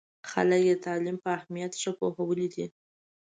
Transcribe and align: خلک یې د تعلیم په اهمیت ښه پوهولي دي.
خلک 0.31 0.61
یې 0.67 0.75
د 0.77 0.83
تعلیم 0.85 1.17
په 1.23 1.29
اهمیت 1.37 1.71
ښه 1.81 1.91
پوهولي 1.99 2.47
دي. 2.53 2.65